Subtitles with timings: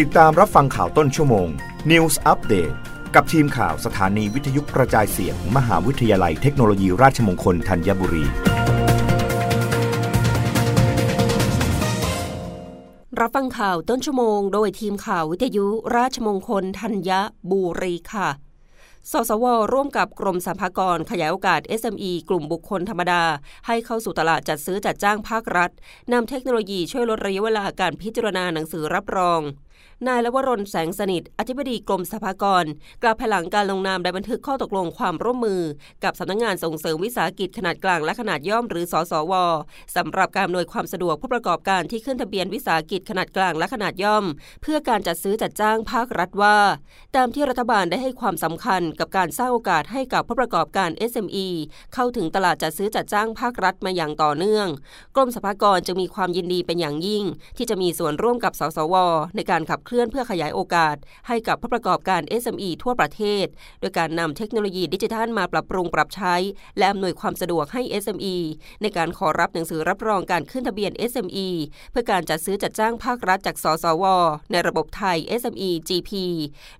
[0.00, 1.48] ติดตามรับฟังข่าวต้นชั่วโมง
[1.90, 2.74] News Update
[3.14, 8.24] กับทีมข่าวสถานีวิทยุกระจายเสียงมมหาวิทยาลัยเทคโนโลยีราชมงคลธัญบุรี
[13.20, 15.66] รับฟังข่าวต้นชั่วโมง โดยทีมข่าววิทยุ
[15.96, 17.10] ราชมงคลธัญ
[17.50, 18.28] บุรีค่ะ
[19.10, 23.22] สสว ร่วมกับกรมสรรพากรขยายโอกาส SME กลุ่มบุคคลธรรมดา
[23.66, 25.70] ให้เข้าสู่ตลาดจัดซื้อจัดจ้างภาครัฐ
[26.12, 29.42] นำเทคโนโลยีช่วยลดระยะเวลาการพิจารณาหนังสือรับรอง
[30.08, 32.64] นายละวรนแสงสนิท อธิบดีกรมสรรพากร
[33.02, 35.62] กล่าวภายหลังการลงนามในบันทึกข้อตกลงความร่วมมือ
[36.04, 39.32] กับสำนักงงานส่งเสริมวิสาหกิจขนาดกลางและขนาดย่อมหรือสสว
[39.96, 44.24] สำหรับการอำนวยความสะดวกผู้ประกอบการที่ขึ้นทะเบียนวิสาหกิจขนาดกลางและขนาดย่อม
[44.62, 46.58] เพื่อการจัดซื้อจัดจ้างภาครัฐว่า
[47.16, 51.46] ตามที่รัฐบาลได้ให้ความสำคัญกับการสร้างโอกาสให้กับผู้ประกอบการ SME
[51.94, 54.66] เข้าถึงตลาดจัดซื้อจัดจ้างภาครัฐมาอย่างต่อเนื่อง
[55.16, 57.24] กรมสรรพากรจึงมีความยินดีเป็นอย่างยิ่ง
[57.56, 58.94] ที่จะมีส่วนร่วมกับสสว
[59.36, 60.96] ในการขับเคลื่อนเพื่อขยายโอกาส
[61.28, 63.46] ให้กับผู้ประกอบการ SME ทั่วประเทศ
[63.80, 66.34] โดยการนำเทคโนโลยีดิจิทัลมาปรับปรุงปรับใช้
[66.78, 68.36] และอำนวยความสะดวกให้ SME
[68.82, 71.48] ในการขอรับหนังสือรับรองการขึ้นทะเบียน SME
[71.90, 74.04] เพื่อการจัดซื้อจัดจ้างภาครัฐจาก สสว
[74.50, 76.10] ในระบบไทย SME GP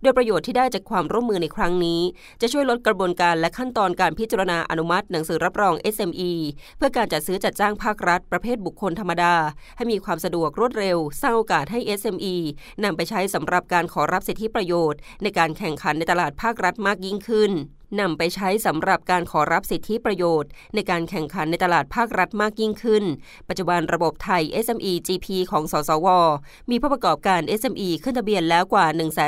[0.02, 2.00] โดยประโยชน์ที่ได้จากความร่วมมือในครั้งนี้
[2.40, 6.32] จะช่วยลดกระบวนการและขั้นตอนการพิจารณาอนุมัติ หนังสือรับรอง SME
[6.76, 9.34] เพื่อการจัดซื้อจัดจ้างภาครัฐ ประเภทบุคคลธรรมดา
[9.76, 12.34] ให้มีความสะดวกรวดเร็ว สร้างโอกาสให้ SME
[12.84, 17.52] นำไปใช้สำหรับการขอรับสิทธิประโยชน์ ในการแข่งขันในตลาดภาครัฐมากยิ่งขึ้น
[18.00, 23.04] นำไปใช้สำหรับการขอรับสิทธิประโยชน์ ในการแข่งขันในตลาดภาครัฐมากยิ่งขึ้น
[23.48, 26.08] ปัจจุบันระบบไทย SME GP ของ สสว
[26.70, 28.86] มีผู้ประกอบการ SME ขึ้นทะเบียนแล้วกว่า